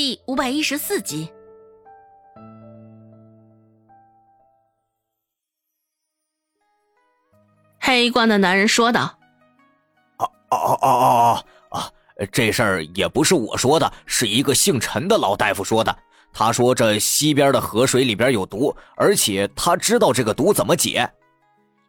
[0.00, 1.28] 第五百一十四集。
[7.80, 9.18] 黑冠的男人说道
[10.18, 11.92] ：“哦哦哦哦哦哦，
[12.30, 15.98] 这事儿也不是我说的，是一个姓陈的老大夫说的。
[16.32, 21.10] 他说这西边的河水里边有毒，而且他知道这个毒怎么解。”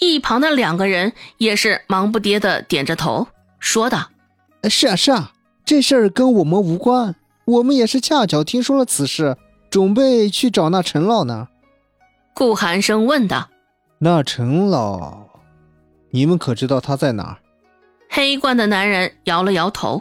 [0.00, 3.28] 一旁的两个人也是忙不迭的点着头，
[3.60, 4.10] 说道
[4.68, 5.30] ：“是啊，是啊，
[5.64, 7.14] 这事儿跟我们无关。”
[7.52, 9.36] 我们也是恰巧听说了此事，
[9.68, 11.48] 准备去找那陈老呢。
[12.32, 13.50] 顾寒生问道
[14.00, 15.26] ：“那陈老，
[16.10, 17.36] 你们可知道他在哪儿？”
[18.08, 20.00] 黑冠的男人摇了摇头：“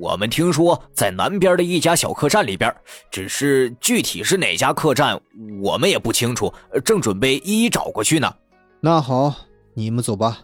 [0.00, 2.74] 我们听说在南边的一家小客栈里边，
[3.10, 5.20] 只是具体是哪家客栈，
[5.62, 6.52] 我们也不清楚，
[6.84, 8.32] 正准备一一找过去呢。”
[8.80, 9.34] 那好，
[9.74, 10.38] 你们走吧。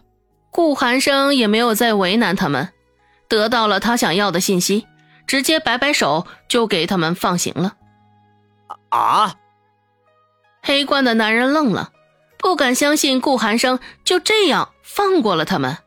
[0.51, 2.69] 顾寒生也没有再为难他们，
[3.27, 4.85] 得到了他想要的信息。
[5.27, 7.75] 直接摆摆手，就给他们放行了。
[8.89, 9.35] 啊！
[10.63, 11.91] 黑冠的男人愣了，
[12.37, 15.77] 不敢相信顾寒生就这样放过了他们。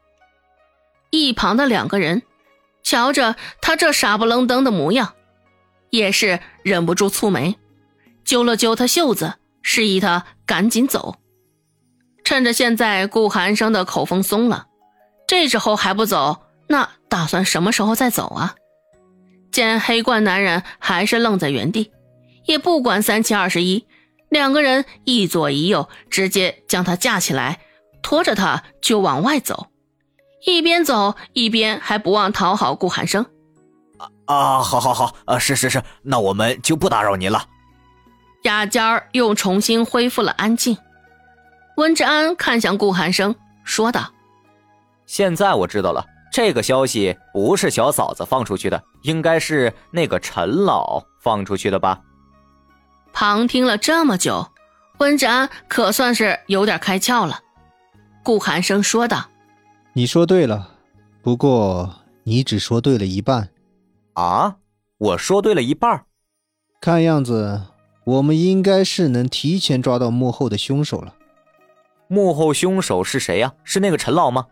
[1.10, 2.22] 一旁的两个人
[2.82, 5.14] 瞧着他这傻不愣登的模样，
[5.90, 7.58] 也是忍不住蹙眉，
[8.24, 11.16] 揪了揪他袖子，示意他赶紧走。
[12.22, 14.66] 趁着现在顾寒生的口风松了，
[15.26, 18.54] 这时候还不走，那打算什么时候再走啊？
[19.52, 21.90] 见黑冠男人还是愣在原地，
[22.46, 23.86] 也不管三七二十一，
[24.28, 27.60] 两个人一左一右，直接将他架起来，
[28.02, 29.68] 拖着他就往外走，
[30.46, 33.24] 一边走一边还不忘讨好顾寒生。
[33.98, 37.44] 啊啊，好好好，啊是是是，那我们就不打扰您了。
[38.44, 40.76] 雅间儿又重新恢复了安静。
[41.76, 43.34] 温之安看向顾寒生，
[43.64, 44.12] 说道
[45.06, 52.00] ：“现在我知道了。”这个消息不是小嫂子放出去的，应该是那个陈老放出去的吧？
[53.12, 54.46] 旁听了这么久，
[54.98, 57.40] 温志安可算是有点开窍了。
[58.22, 59.28] 顾寒生说道
[59.94, 60.70] ：“你说对了，
[61.20, 61.92] 不过
[62.22, 63.48] 你只说对了一半。
[64.14, 64.56] 啊？
[64.98, 66.04] 我说对了一半？
[66.80, 67.62] 看样子
[68.04, 71.14] 我们应该是能提前抓到幕后的凶手了。
[72.06, 73.52] 幕后凶手是谁呀？
[73.64, 74.46] 是那个陈老吗？”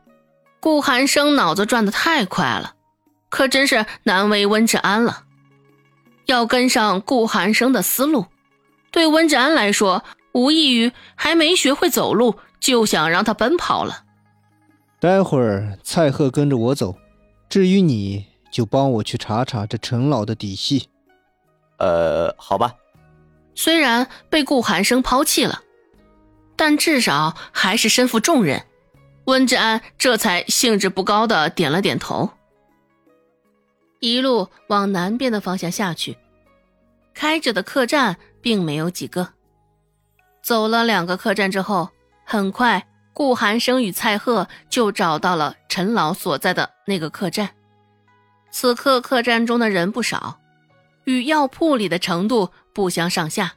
[0.60, 2.74] 顾寒生脑子转得太快了，
[3.28, 5.24] 可真是难为温志安了。
[6.26, 8.26] 要跟上顾寒生的思路，
[8.90, 14.04] 对温志安来说，无异于还没学会走路就想让他奔跑了。
[15.00, 16.96] 待会儿蔡贺跟着我走，
[17.48, 20.88] 至于你就帮我去查查这陈老的底细。
[21.78, 22.74] 呃，好吧。
[23.54, 25.62] 虽然被顾寒生抛弃了，
[26.56, 28.64] 但至少还是身负重任。
[29.28, 32.30] 温志安这才兴致不高的点了点头，
[34.00, 36.16] 一路往南边的方向下去。
[37.12, 39.34] 开着的客栈并没有几个，
[40.40, 41.90] 走了两个客栈之后，
[42.24, 47.50] 很快顾寒生与蔡贺就找到了陈老所在的那个客栈。
[48.50, 50.40] 此刻客栈中的人不少，
[51.04, 53.56] 与药铺里的程度不相上下，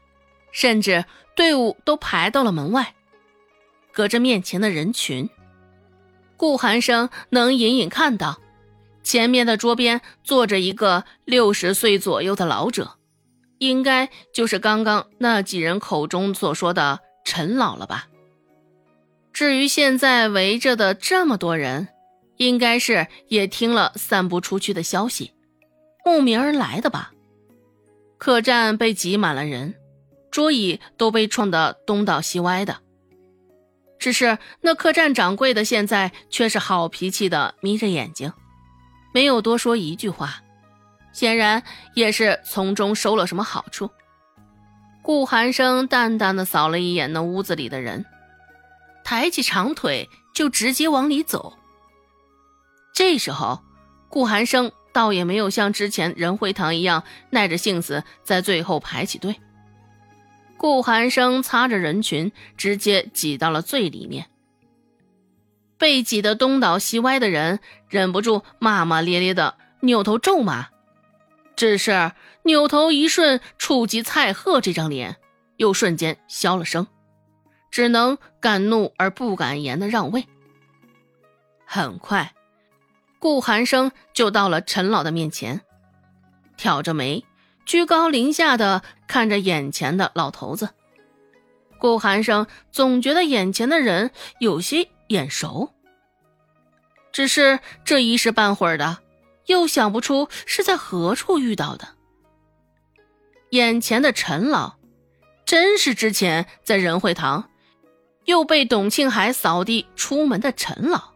[0.52, 2.94] 甚至队伍都排到了门外，
[3.94, 5.30] 隔着面前的人群。
[6.42, 8.40] 顾寒生能隐隐看到，
[9.04, 12.96] 前面的桌边坐着一个六十岁左右的老者，
[13.60, 18.08] 应该就是刚刚那几人口中所说的陈老了吧？
[19.32, 21.90] 至于现在围着的这么多人，
[22.38, 25.34] 应该是也听了散布出去的消息，
[26.04, 27.12] 慕名而来的吧？
[28.18, 29.76] 客栈被挤满了人，
[30.32, 32.80] 桌椅都被撞得东倒西歪的。
[34.02, 38.34] 只是那客栈掌柜的现在却是好脾气的，眯着眼睛，
[39.14, 40.42] 没有多说一句话，
[41.14, 41.62] 显然
[41.94, 43.92] 也是从中收了什么好处。
[45.04, 48.04] 顾寒生淡淡的扫了一眼那屋子里的人，
[49.04, 51.54] 抬起长腿就直接往里走。
[52.96, 53.62] 这时候，
[54.10, 59.40] 顾寒生倒也没有像之前仁惠堂一样耐着性子在最后排起队。
[60.62, 64.28] 顾寒生擦着人群，直接挤到了最里面。
[65.80, 67.60] 被挤得东倒西歪的人
[67.90, 70.68] 忍不住骂骂咧咧的扭头咒骂，
[71.56, 72.12] 只是
[72.44, 75.18] 扭头一瞬触及蔡贺这张脸，
[75.58, 76.86] 又瞬间消了声，
[77.72, 80.28] 只能敢怒而不敢言的让位。
[81.66, 82.36] 很快，
[83.18, 85.62] 顾寒生就到了陈老的面前，
[86.56, 87.26] 挑着眉。
[87.66, 90.70] 居高临下的看着眼前的老头子，
[91.80, 95.74] 顾寒生总觉得眼前的人有些眼熟，
[97.12, 99.00] 只是这一时半会儿的，
[99.46, 101.88] 又想不出是在何处遇到的。
[103.52, 104.76] 眼前的陈老，
[105.46, 107.50] 真是之前在仁惠堂
[108.26, 111.12] 又被董庆海扫地出门的陈老。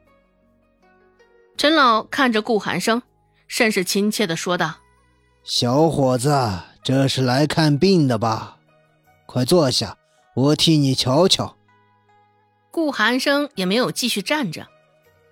[1.58, 3.02] 陈老看着顾寒生，
[3.48, 4.76] 甚是亲切的说道
[5.48, 6.32] ：“小伙子，
[6.84, 8.58] 这是来看病的吧？
[9.28, 9.96] 快坐下，
[10.36, 11.56] 我替你瞧瞧。”
[12.74, 14.66] 顾寒生也没有继续站着，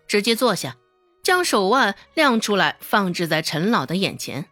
[0.08, 0.78] 直接坐下，
[1.24, 4.46] 将手腕亮出来，放置在陈老的眼前。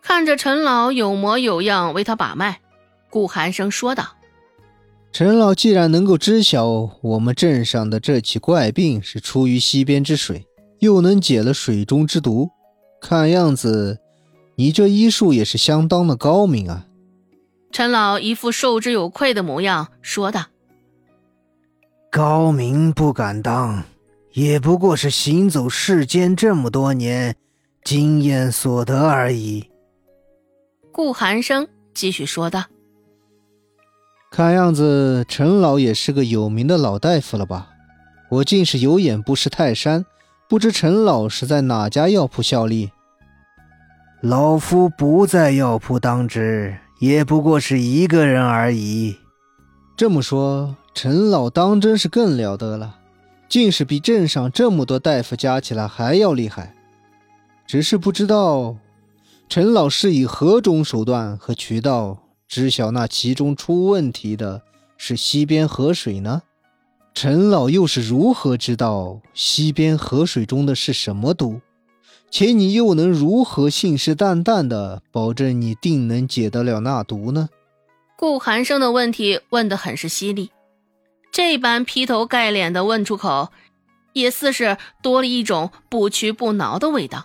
[0.00, 2.62] 看着陈老有模有样为他把脉，
[3.10, 4.16] 顾寒生说道
[5.12, 6.66] ：“陈老既然能够知晓
[7.02, 10.46] 我们镇上的这起怪病是出于西边之水。”
[10.80, 12.48] 又能解了水中之毒，
[13.00, 13.98] 看样子
[14.58, 16.84] 你这医术也是相当的高明啊！
[17.70, 20.46] 陈老一副受之有愧的模样，说道
[22.10, 23.84] ：“高明不敢当，
[24.32, 27.36] 也不过是行走世间这么多年，
[27.84, 29.70] 经验所得而已。”
[30.90, 32.64] 顾寒生继续说道
[34.32, 37.70] ：“看样子陈老也是个有名的老大夫了吧？
[38.28, 40.04] 我竟是有眼不识泰山。”
[40.50, 42.90] 不知陈老是在哪家药铺效力？
[44.20, 49.16] 老夫不在药铺当值，也不过是一个人而已。
[49.96, 52.98] 这么说，陈老当真是更了得了，
[53.48, 56.74] 竟是比镇上这么多大夫加起来还要厉害。
[57.64, 58.76] 只是不知道，
[59.48, 62.18] 陈老是以何种手段和渠道
[62.48, 64.62] 知晓那其中出问题的
[64.96, 66.42] 是西边河水呢？
[67.14, 71.60] 陈老又是如何知道西边河水中的是什么毒？
[72.30, 77.48] 且你又能如何信誓旦旦的保证你定能解得了那毒呢？
[78.16, 80.50] 顾寒生的问题问得很是犀利，
[81.32, 83.50] 这般劈头盖脸的问出口，
[84.12, 87.24] 也似是多了一种不屈不挠的味道。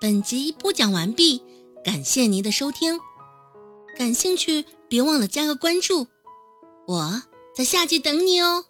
[0.00, 1.42] 本集播讲完毕。
[1.82, 2.98] 感谢您的收听，
[3.94, 6.06] 感兴趣别忘了加个关注，
[6.86, 7.22] 我
[7.54, 8.64] 在下集等你哦。